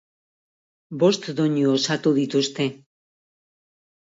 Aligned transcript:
Bost 1.03 1.27
doinu 1.41 1.67
osatu 1.75 2.15
dituzte. 2.17 2.67